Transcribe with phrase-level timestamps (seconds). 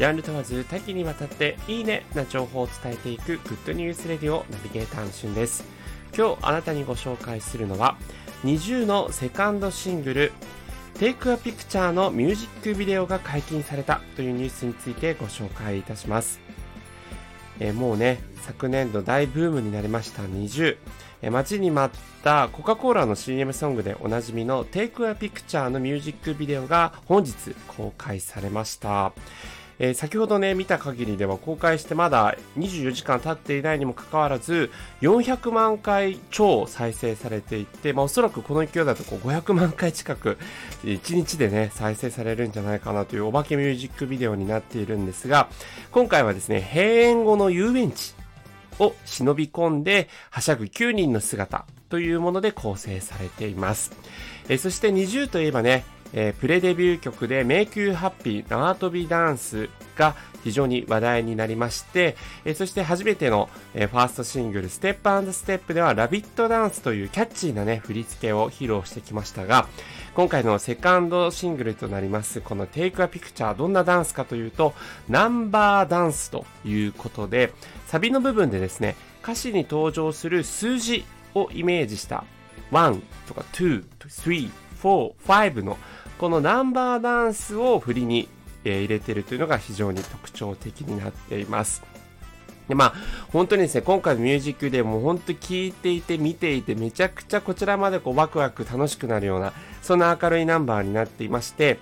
[0.00, 5.62] ジャンル問わず多岐にわたっていいねな情報を伝えていくグッドニュースレディオナビゲーターのしゅんです。
[6.16, 7.98] 今日あなたにご紹介するのは
[8.42, 10.32] NiziU のセカンドシングル
[10.94, 16.40] Take a Picture のミュージックビデオが解禁されたというニュースについてご紹介いたします。
[17.58, 20.78] えー、もうね、昨年度大ブームになりました NiziU。
[21.30, 29.12] 待ちに待ったコカ・コーラの CM ソングでおなじみの Take a Picture のミュージックビデオが本日公開されました。
[29.80, 34.70] えー、先ほどね、見た限りでは公開してまだ24時間経っていないにもかかわらず、
[35.00, 40.36] 400万回超再生されていて、まあ、おそらくこの勢いだとこう500万回近く、
[40.84, 45.48] 1日でね、再生されるんじゃないかなというお化けミュージックビデオになっているんですが、
[45.92, 48.14] 今回はですね、閉園後の遊園地
[48.78, 53.92] を忍び込んで、はしゃぐ9人の姿というもので構成されています。
[54.50, 69.68] えー、そして20といえばね、えー、プレデビュー曲で Make you happy 縄跳びダンスが非常に話題になりまして、えー、そして初めての、えー、ファーストシングル Step and a step ではラビットダンスというキャッチーなね、振り付けを披露してきましたが、
[70.14, 74.74] 今回のセカンドシングルとなりますこの Take a Picture どんなダンスかというと
[75.08, 77.52] ナンバーダンスということで
[77.86, 82.24] サビの部分でですね歌詞に登場する数字をイメージした
[82.72, 84.50] 1とか2、3、
[84.82, 85.78] 4、5の
[86.18, 88.28] このナンバーダンスを振りに、
[88.64, 91.82] え、入れてるというのが非常に特徴的になっています。
[92.68, 92.94] で、まあ、
[93.32, 101.78] 本当にですね、今回のミュージックでも本当聴いていて、見ていて、めちゃくちゃこちらまでこうワクワク楽しくなるような、そんな明るいナンバーになっていまして、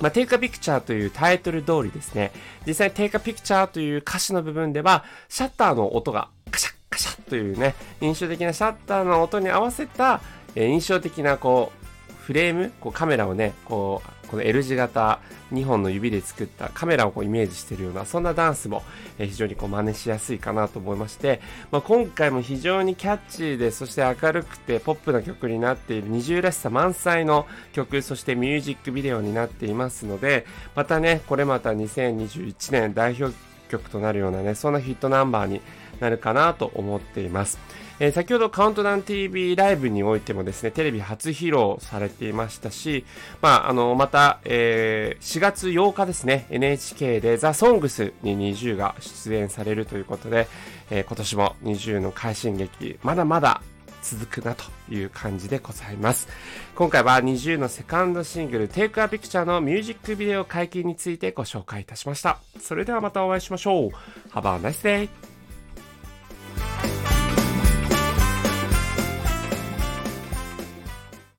[0.00, 2.32] まあ、Take a Picture というタイトル通りですね、
[2.66, 10.20] 実際 Take a Picture という歌詞の部分では、シャッターの音がカシャッカシャッというね、印象的なシャッターの音に合わせた、
[10.54, 11.83] え、印象的なこう、
[12.24, 15.20] フレーム、こうカメラをね、こう、この L 字型
[15.52, 18.82] 2本の指で作ったカメラをこうイメージしてるような、そんなダンスも、
[19.18, 33.36] 非常にこう真似しやすいかなと思いまして、まあ、今回も非常にキャッチーで、そして明るくてポップな曲になっている二重らしさ満載の曲、そしてミュージックビデオになっていますので、またね、これまた2021年代表
[33.68, 35.60] 曲となるようなね、そんなヒットナンバーに
[36.00, 37.58] なるかなと思っています。
[38.00, 43.04] えー、先ほどカウントダウン TV ライブにおいてもですね、テレビ初披露されていましたし、
[43.40, 50.48] まあ、あの、また、えー、4月8日ですね、NHK でザ・ソングスに NiziU が出演されるということで、
[50.90, 53.62] えー、今年も NiziU の快進撃、まだまだ
[54.04, 56.28] 続くなという感じでございます。
[56.76, 62.38] 今回は NiziU のセカンドシングル Take a Picture のミュージックビデオ解禁についてご紹介いたしました。
[62.60, 63.90] それではまたお会いしましょう。
[64.30, 65.33] Have a nice day!